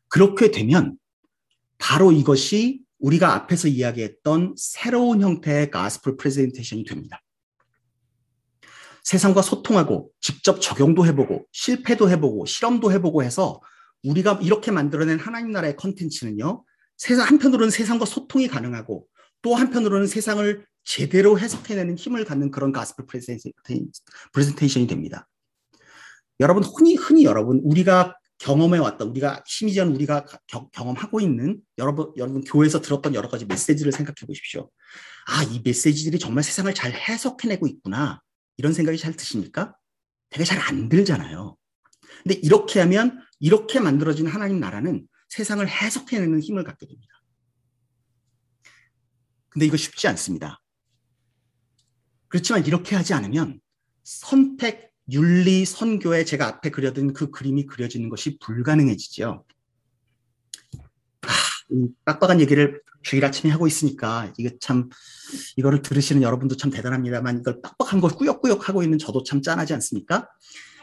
[0.09, 0.97] 그렇게 되면
[1.77, 7.21] 바로 이것이 우리가 앞에서 이야기했던 새로운 형태의 gospel presentation이 됩니다.
[9.09, 13.59] 세상과 소통하고 직접 적용도 해보고 실패도 해보고 실험도 해보고 해서
[14.03, 16.63] 우리가 이렇게 만들어낸 하나님 나라의 컨텐츠는요.
[16.95, 19.07] 세상 한편으로는 세상과 소통이 가능하고
[19.41, 23.07] 또 한편으로는 세상을 제대로 해석해내는 힘을 갖는 그런 gospel
[24.31, 25.27] presentation이 됩니다.
[26.39, 29.05] 여러분 흔히 흔히 여러분 우리가 경험해 왔다.
[29.05, 34.69] 우리가 심지어는 우리가 겨, 경험하고 있는 여러분 여러분 교회에서 들었던 여러 가지 메시지를 생각해 보십시오.
[35.25, 38.21] 아, 이 메시지들이 정말 세상을 잘 해석해내고 있구나.
[38.59, 39.73] 이런 생각이 잘 드십니까?
[40.29, 41.55] 되게 잘 안 들잖아요.
[42.23, 47.13] 근데 이렇게 하면 이렇게 만들어진 하나님 나라는 세상을 해석해내는 힘을 갖게 됩니다.
[49.47, 50.61] 근데 이거 쉽지 않습니다.
[52.27, 53.61] 그렇지만 이렇게 하지 않으면
[54.03, 59.45] 선택 윤리 선교에 제가 앞에 그려둔 그 그림이 그려지는 것이 불가능해지죠.
[59.47, 59.58] 아, 이
[62.05, 64.89] 빡빡한 얘기를 주일 아침에 하고 있으니까 이게 참
[65.55, 70.27] 이거를 들으시는 여러분도 참 대단합니다만 이걸 빡빡한 걸 꾸역꾸역 하고 있는 저도 참 짠하지 않습니까?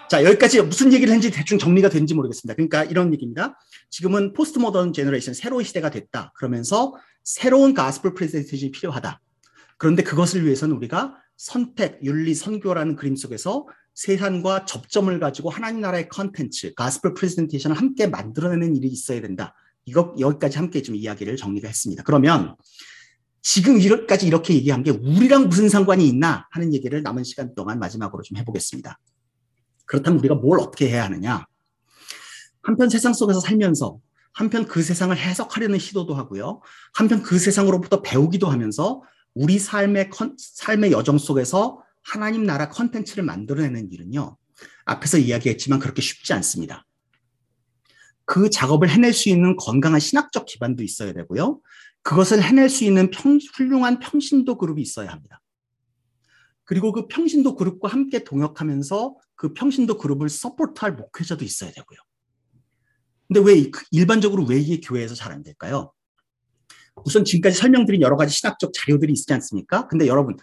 [0.09, 2.55] 자 여기까지 무슨 얘기를 했는지 대충 정리가 되는지 모르겠습니다.
[2.55, 3.59] 그러니까 이런 얘기입니다.
[3.91, 6.33] 지금은 post modern generation 새로운 시대가 됐다.
[6.37, 6.95] 그러면서
[7.25, 9.21] 새로운 gospel presentation이 필요하다.
[9.79, 16.75] 그런데 그것을 위해서는 우리가 선택, 윤리, 선교라는 그림 속에서 세상과 접점을 가지고 하나님 나라의 컨텐츠,
[16.75, 19.55] gospel presentation을 함께 만들어내는 일이 있어야 된다.
[19.87, 22.03] 이거 여기까지 함께 좀 이야기를 정리를 했습니다.
[22.03, 22.57] 그러면
[23.41, 28.23] 지금 이렇게까지 이렇게 얘기한 게 우리랑 무슨 상관이 있나 하는 얘기를 남은 시간 동안 마지막으로
[28.23, 28.99] 좀 해보겠습니다.
[29.87, 31.47] 그렇다면 우리가 뭘 어떻게 해야 하느냐?
[32.63, 34.01] 한편 세상 속에서 살면서
[34.33, 36.61] 한편 그 세상을 해석하려는 시도도 하고요.
[36.93, 39.03] 한편 그 세상으로부터 배우기도 하면서
[39.35, 44.37] 우리 삶의 컨, 삶의 여정 속에서 하나님 나라 컨텐츠를 만들어내는 일은요.
[44.85, 46.85] 앞에서 이야기했지만 그렇게 쉽지 않습니다.
[48.27, 51.61] 그 작업을 해낼 수 있는 건강한 신학적 기반도 있어야 되고요.
[52.03, 55.41] 그것을 해낼 수 있는 평, 훌륭한 평신도 그룹이 있어야 합니다.
[56.65, 61.99] 그리고 그 평신도 그룹과 함께 동역하면서 그 평신도 그룹을 서포트할 목회자도 있어야 되고요.
[63.29, 65.93] 근데 왜 일반적으로 왜 이게 교회에서 잘 안 될까요?
[67.05, 69.87] 우선 지금까지 설명드린 여러 가지 신학적 자료들이 있지 않습니까?
[69.89, 70.37] 근데 여러분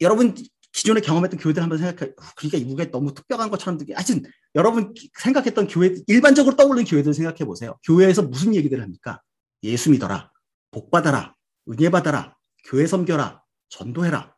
[0.00, 0.34] 여러분
[0.74, 2.12] 기존에 경험했던 교회들 한번 생각해.
[2.36, 3.92] 그러니까 이게 너무 특별한 것처럼 느끼.
[3.92, 4.24] 하여튼
[4.56, 7.78] 여러분 생각했던 교회 일반적으로 떠오르는 교회들 생각해 보세요.
[7.84, 9.22] 교회에서 무슨 얘기들을 합니까?
[9.62, 10.32] 예수 믿어라,
[10.72, 11.36] 복 받아라,
[11.70, 14.34] 은혜 받아라, 교회 섬겨라, 전도해라.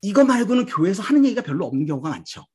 [0.00, 2.46] 이거 말고는 교회에서 하는 얘기가 별로 없는 경우가 많죠.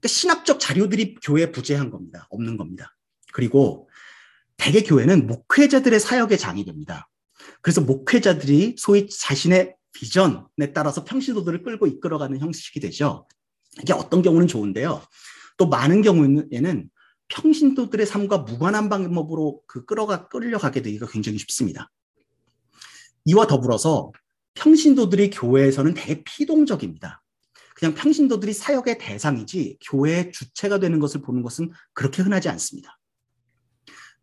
[0.00, 2.26] 그러니까 신학적 자료들이 교회에 부재한 겁니다.
[2.28, 2.94] 없는 겁니다.
[3.32, 3.88] 그리고
[4.58, 7.08] 대개 교회는 목회자들의 사역에 장이 됩니다.
[7.62, 13.26] 그래서 목회자들이 소위 자신의 비전에 따라서 평신도들을 끌고 이끌어가는 형식이 되죠.
[13.80, 15.02] 이게 어떤 경우는 좋은데요.
[15.56, 16.90] 또 많은 경우에는
[17.28, 21.90] 평신도들의 삶과 무관한 방법으로 그 끌어가 끌려가게 되기가 굉장히 쉽습니다.
[23.24, 24.10] 이와 더불어서
[24.54, 27.22] 평신도들이 교회에서는 되게 피동적입니다.
[27.76, 32.99] 그냥 평신도들이 사역의 대상이지 교회의 주체가 되는 것을 보는 것은 그렇게 흔하지 않습니다.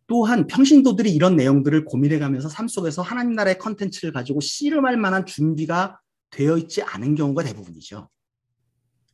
[0.08, 6.00] 또한 평신도들이 이런 내용들을 고민해 가면서 삶 속에서 하나님 나라의 컨텐츠를 가지고 씨름할 만한 준비가
[6.30, 8.10] 되어 있지 않은 경우가 대부분이죠.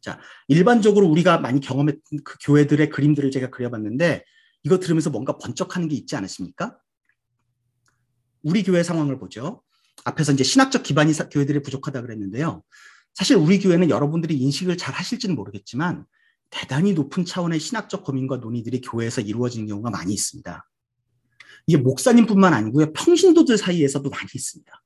[0.01, 4.23] 자, 일반적으로 우리가 많이 경험했던 그 교회들의 그림들을 제가 그려봤는데
[4.63, 6.77] 이거 들으면서 뭔가 번쩍하는 게 있지 않으십니까?
[8.43, 9.63] 우리 교회 상황을 보죠.
[10.05, 12.63] 앞에서 이제 신학적 기반이 교회들이 부족하다 그랬는데요.
[13.13, 16.05] 사실 우리 교회는 여러분들이 인식을 잘 하실지는 모르겠지만
[16.49, 20.67] 대단히 높은 차원의 신학적 고민과 논의들이 교회에서 이루어지는 경우가 많이 있습니다.
[21.65, 22.93] 이게 목사님뿐만 아니고요.
[22.93, 24.83] 평신도들 사이에서도 많이 있습니다.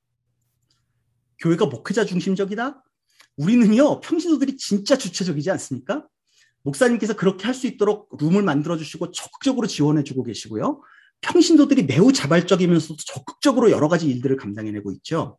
[1.40, 2.82] 교회가 목회자 중심적이다?
[3.36, 6.06] 우리는요, 평신도들이 진짜 주체적이지 않습니까?
[6.62, 10.82] 목사님께서 그렇게 할 수 있도록 룸을 만들어주시고 적극적으로 지원해주고 계시고요.
[11.20, 15.38] 평신도들이 매우 자발적이면서도 적극적으로 여러 가지 일들을 감당해내고 있죠.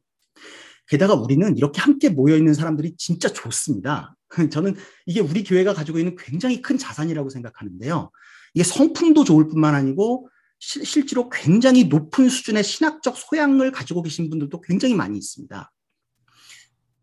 [0.88, 4.16] 게다가 우리는 이렇게 함께 모여있는 사람들이 진짜 좋습니다.
[4.52, 4.76] 저는
[5.06, 8.12] 이게 우리 교회가 가지고 있는 굉장히 큰 자산이라고 생각하는데요.
[8.56, 14.62] 이게 성품도 좋을 뿐만 아니고 시, 실제로 굉장히 높은 수준의 신학적 소양을 가지고 계신 분들도
[14.62, 15.72] 굉장히 많이 있습니다.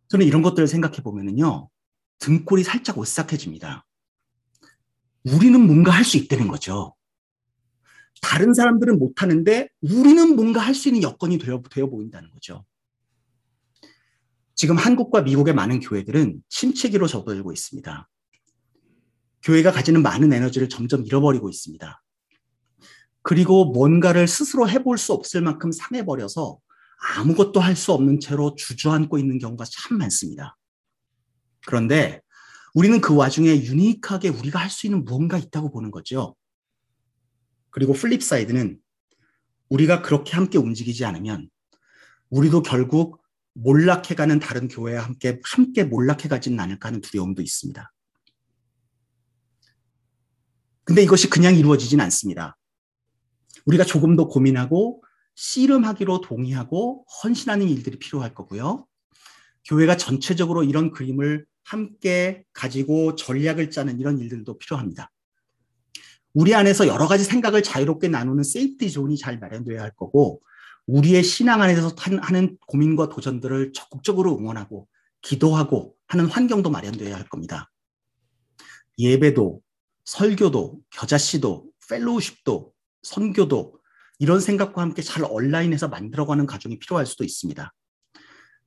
[0.09, 1.69] 저는 이런 것들을 생각해 보면은요,
[2.19, 3.85] 등골이 살짝 오싹해집니다.
[5.25, 6.95] 우리는 뭔가 할 수 있다는 거죠.
[8.23, 12.65] 다른 사람들은 못하는데 우리는 뭔가 할 수 있는 여건이 되어, 되어 보인다는 거죠.
[14.55, 18.09] 지금 한국과 미국의 많은 교회들은 침체기로 접어들고 있습니다.
[19.43, 22.03] 교회가 가지는 많은 에너지를 점점 잃어버리고 있습니다.
[23.27, 26.61] 그리고 뭔가를 스스로 해볼 수 없을 만큼 상해버려서
[27.17, 30.57] 아무것도 할 수 없는 채로 주저앉고 있는 경우가 참 많습니다.
[31.67, 32.21] 그런데
[32.73, 36.37] 우리는 그 와중에 unique하게 우리가 할 수 있는 무언가 있다고 보는 거죠.
[37.71, 38.79] 그리고 flip side는
[39.71, 41.51] 우리가 그렇게 함께 움직이지 않으면
[42.31, 43.21] 우리도 결국
[43.55, 47.93] 몰락해가는 다른 교회와 함께 함께 몰락해가지는 않을까 하는 두려움도 있습니다.
[50.85, 52.57] 근데 이것이 그냥 이루어지진 않습니다.
[53.67, 55.03] 우리가 조금 더 고민하고
[55.35, 58.87] 씨름하기로 동의하고 헌신하는 일들이 필요할 거고요.
[59.65, 65.11] 교회가 전체적으로 이런 그림을 함께 가지고 전략을 짜는 이런 일들도 필요합니다.
[66.33, 70.43] 우리 안에서 여러 가지 생각을 자유롭게 나누는 safety zone이 잘 마련되어야 할 거고
[70.87, 74.87] 우리의 신앙 안에서 하는 고민과 도전들을 적극적으로 응원하고
[75.23, 77.73] 기도하고 하는 환경도 마련되어야 할 겁니다.
[78.99, 79.61] 예배도
[80.05, 82.73] 설교도 겨자씨도 펠로우십도
[83.07, 83.75] 선교도
[84.19, 87.73] 이런 생각과 함께 잘 온라인에서 만들어가는 과정이 필요할 수도 있습니다.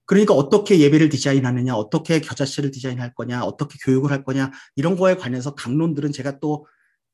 [0.06, 5.54] 그러니까 어떻게 예배를 디자인하느냐, 어떻게 겨자씨를 디자인할 거냐, 어떻게 교육을 할 거냐 이런 거에 관해서
[5.54, 6.66] 강론들은 제가 또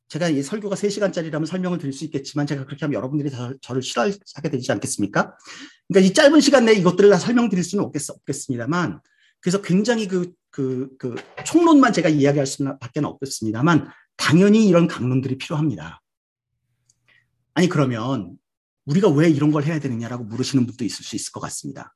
[0.07, 4.49] 제가 이 설교가 3시간짜리라면 설명을 드릴 수 있겠지만 제가 그렇게 하면 여러분들이 저, 를 싫어하게
[4.49, 5.35] 되지 않겠습니까?
[5.87, 9.01] 그러니까 이 짧은 시간 내에 이것들을 다 설명드릴 수는 없겠, 없겠습니다만
[9.41, 16.01] 그래서 굉장히 그, 그, 그 총론만 제가 이야기할 수는 밖에 없겠습니다만 당연히 이런 강론들이 필요합니다.
[17.55, 18.37] 아니 그러면
[18.85, 21.95] 우리가 왜 이런 걸 해야 되느냐라고 물으시는 분도 있을 수 있을 것 같습니다.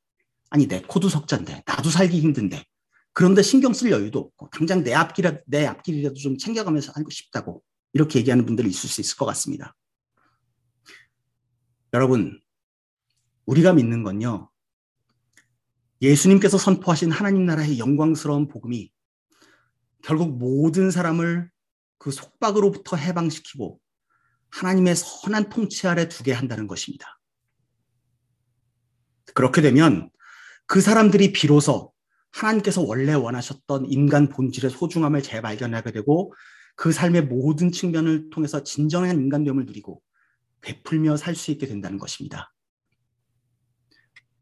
[0.49, 2.65] 아니 내 코도 석자인데 나도 살기 힘든데
[3.13, 7.61] 그런데 신경 쓸 여유도 없고 당장 내 앞길이라 내 앞길이라도 좀 챙겨가면서 살고 싶다고
[7.93, 9.75] 이렇게 얘기하는 분들이 있을 수 있을 것 같습니다.
[11.93, 12.39] 여러분,
[13.45, 14.49] 우리가 믿는 건요.
[16.01, 18.91] 예수님께서 선포하신 하나님 나라의 영광스러운 복음이
[20.03, 21.51] 결국 모든 사람을
[21.97, 23.79] 그 속박으로부터 해방시키고
[24.51, 27.19] 하나님의 선한 통치 아래 두게 한다는 것입니다.
[29.33, 30.09] 그렇게 되면
[30.65, 31.93] 그 사람들이 비로소
[32.31, 36.33] 하나님께서 원래 원하셨던 인간 본질의 소중함을 재발견하게 되고
[36.75, 40.01] 그 삶의 모든 측면을 통해서 진정한 인간됨을 누리고
[40.61, 42.53] 베풀며 살 수 있게 된다는 것입니다.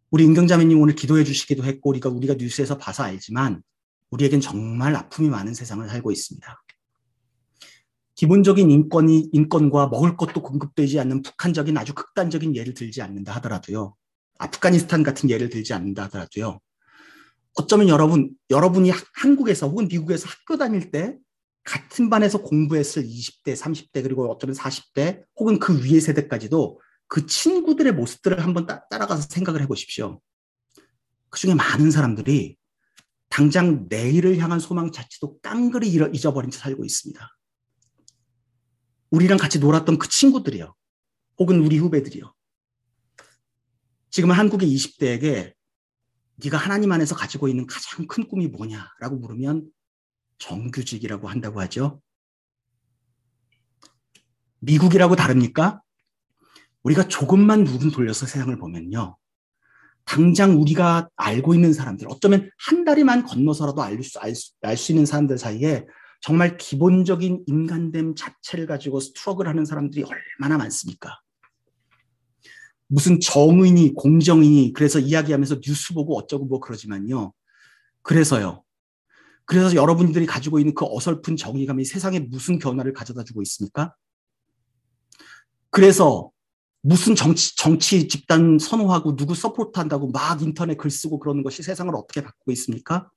[0.10, 3.62] 우리 임경자매님 오늘 기도해 주시기도 했고 우리가 우리가 뉴스에서 봐서 알지만
[4.10, 6.64] 우리에겐 정말 아픔이 많은 세상을 살고 있습니다.
[8.18, 13.96] 기본적인 인권이 인권과 먹을 것도 공급되지 않는 북한적인 아주 극단적인 예를 들지 않는다 하더라도요.
[14.40, 16.60] 아프가니스탄 같은 예를 들지 않는다 하더라도요.
[17.54, 21.16] 어쩌면 여러분 여러분이 한국에서 혹은 미국에서 학교 다닐 때
[21.64, 28.44] 같은 반에서 공부했을 20대, 30대, 그리고 어쩌면 40대, 혹은 그 위의 세대까지도 그 친구들의 모습들을
[28.44, 30.20] 한번 따, 라가서 생각을 해보십시오.
[31.30, 32.58] 그 중에 많은 사람들이
[33.30, 37.37] 당장 내일을 향한 소망 자체도 깡그리 잊어버린 채 살고 있습니다.
[39.12, 40.76] 우리랑 같이 놀았던 그 친구들이요.
[41.40, 42.34] 혹은 우리 후배들이요.
[44.10, 45.54] 지금 한국의 20대에게
[46.44, 49.70] 네가 하나님 안에서 가지고 있는 가장 큰 꿈이 뭐냐라고 물으면
[50.40, 52.02] 정규직이라고 한다고 하죠.
[54.60, 55.82] 미국이라고 다릅니까?
[56.84, 59.18] 우리가 조금만 눈 돌려서 세상을 보면요.
[60.06, 64.94] 당장 우리가 알고 있는 사람들, 어쩌면 한 다리만 건너서라도 알 수, 알 수, 알 수
[64.94, 65.86] 있는 사람들 사이에
[66.22, 71.20] 정말 기본적인 인간됨 자체를 가지고 스트럭을 하는 사람들이 얼마나 많습니까?
[72.88, 77.34] 무슨 정의니 공정이니 그래서 이야기하면서 뉴스 보고 어쩌고 뭐 그러지만요.
[78.02, 78.64] 그래서요.
[79.46, 83.94] 그래서 여러분들이 가지고 있는 그 어설픈 정의감이 세상에 무슨 변화를 가져다 주고 있습니까?
[85.70, 86.32] 그래서
[86.82, 91.94] 무슨 정치, 정치 집단 선호하고 누구 support 한다고 막 인터넷 글 쓰고 그러는 것이 세상을
[91.96, 93.10] 어떻게 바꾸고 있습니까?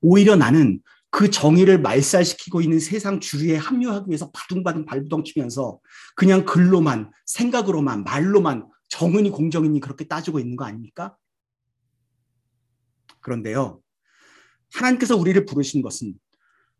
[0.00, 5.80] 오히려 나는 그 정의를 말살시키고 있는 세상 주류에 합류하기 위해서 바둥바둥 발버둥 치면서
[6.14, 11.16] 그냥 글로만, 생각으로만, 말로만 정의니 공정이니 그렇게 따지고 있는 거 아닙니까?
[13.20, 13.80] 그런데요,
[14.72, 16.14] 하나님께서 우리를 부르신 것은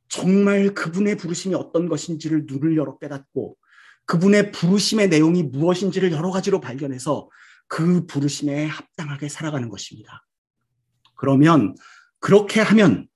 [0.08, 3.56] 정말 그분의 부르심이 어떤 것인지를 눈을 열어 깨닫고
[4.06, 7.28] 그분의 부르심의 내용이 무엇인지를 여러 가지로 발견해서
[7.68, 10.26] 그 부르심에 합당하게 살아가는 것입니다.
[11.14, 11.76] 그러면
[12.18, 13.06] 그렇게 하면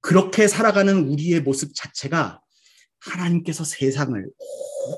[0.00, 2.40] 그렇게 살아가는 우리의 모습 자체가
[3.00, 4.26] 하나님께서 세상을,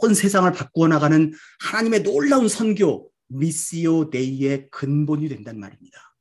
[0.03, 6.13] 온 세상을 바꾸어 나가는 하나님의 놀라운 선교, 미시오 데이의 근본이 된단 말입니다.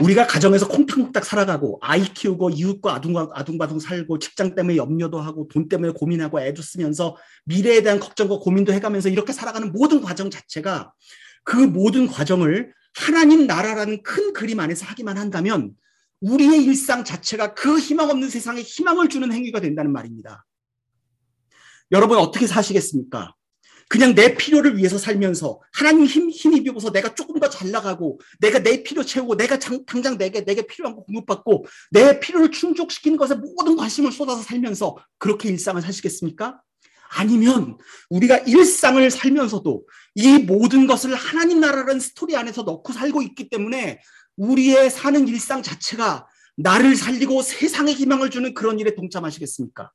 [0.00, 3.00] 우리가 가정에서 콩닥콩닥 살아가고 아이 키우고 이웃과
[3.32, 8.74] 아둥바둥 살고 직장 때문에 염려도 하고 돈 때문에 고민하고 애도 쓰면서 미래에 대한 걱정과 고민도
[8.74, 10.92] 해가면서 이렇게 살아가는 모든 과정 자체가
[11.44, 15.72] 그 모든 과정을 하나님 나라라는 큰 그림 안에서 하기만 한다면
[16.26, 20.44] 우리의 일상 자체가 그 희망 없는 세상에 희망을 주는 행위가 된다는 말입니다.
[21.92, 23.34] 여러분 어떻게 사시겠습니까?
[23.88, 28.58] 그냥 내 필요를 위해서 살면서 하나님 힘, 힘 입어서 내가 조금 더 잘 나가고 내가
[28.58, 33.36] 내 필요 채우고 내가 장, 당장 내게, 내게 필요한 거 공급받고 내 필요를 충족시키는 것에
[33.36, 36.60] 모든 관심을 쏟아서 살면서 그렇게 일상을 사시겠습니까?
[37.08, 37.78] 아니면
[38.10, 39.86] 우리가 일상을 살면서도
[40.16, 44.00] 이 모든 것을 하나님 나라라는 스토리 안에서 넣고 살고 있기 때문에
[44.36, 49.92] 우리의 사는 일상 자체가 나를 살리고 세상에 희망을 주는 그런 일에 동참하시겠습니까?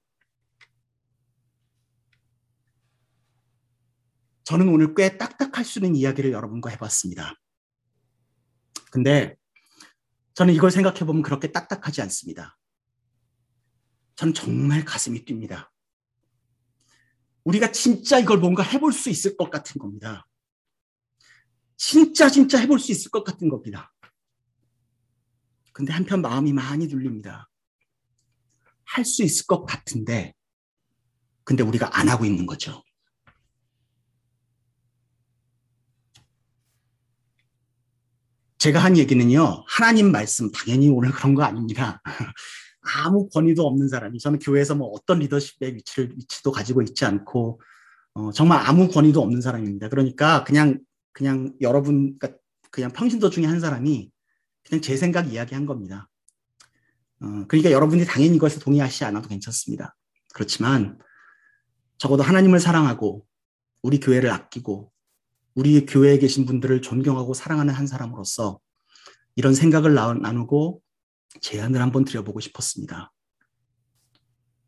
[4.43, 7.35] 저는 오늘 꽤 딱딱할 수 있는 이야기를 여러분과 해봤습니다.
[8.91, 9.37] 근데
[10.33, 12.57] 저는 이걸 생각해 보면 그렇게 딱딱하지 않습니다.
[14.15, 15.69] 저는 정말 가슴이 뜁니다.
[17.43, 20.27] 우리가 진짜 이걸 뭔가 해볼 수 있을 것 같은 겁니다.
[21.77, 23.90] 진짜 진짜 해볼 수 있을 것 같은 겁니다.
[25.71, 27.49] 근데 한편 마음이 많이 눌립니다.
[28.85, 30.33] 할 수 있을 것 같은데,
[31.43, 32.83] 근데 우리가 안 하고 있는 거죠.
[38.57, 42.01] 제가 한 얘기는요, 하나님 말씀, 당연히 오늘 그런 거 아닙니다.
[42.81, 47.59] 아무 권위도 없는 사람이, 저는 교회에서 뭐 어떤 리더십의 위치를, 위치도 가지고 있지 않고,
[48.13, 49.89] 어, 정말 아무 권위도 없는 사람입니다.
[49.89, 50.79] 그러니까 그냥,
[51.11, 54.10] 그냥 여러분, 그러니까 그냥 평신도 중에 한 사람이
[54.71, 56.09] 그냥 제 생각 이야기한 겁니다.
[57.19, 59.97] 어, 그러니까 여러분이 당연히 이것에 동의하시지 않아도 괜찮습니다.
[60.33, 60.97] 그렇지만
[61.97, 63.27] 적어도 하나님을 사랑하고
[63.81, 64.89] 우리 교회를 아끼고
[65.55, 68.61] 우리 교회에 계신 분들을 존경하고 사랑하는 한 사람으로서
[69.35, 70.81] 이런 생각을 나누고
[71.41, 73.11] 제안을 한번 드려보고 싶었습니다.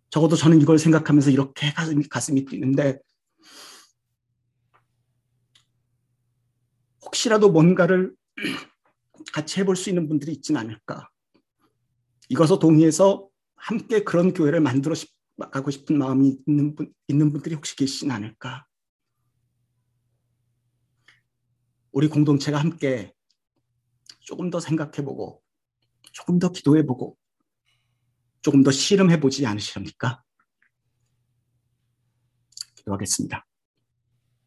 [0.10, 3.00] 적어도 저는 이걸 생각하면서 이렇게 가슴이, 가슴이 뛰는데
[7.06, 8.14] 혹시라도 뭔가를
[9.32, 11.10] 같이 해볼 수 있는 분들이 있진 않을까.
[12.30, 14.96] 이것을 동의해서 함께 그런 교회를 만들어
[15.52, 18.66] 가고 싶은 마음이 있는, 분, 있는 분들이 혹시 계시진 않을까.
[21.92, 23.14] 우리 공동체가 함께
[24.20, 25.42] 조금 더 생각해보고,
[26.12, 27.18] 조금 더 기도해보고,
[28.42, 30.24] 조금 더 실험해보지 않으시렵니까?
[32.76, 33.46] 기도하겠습니다.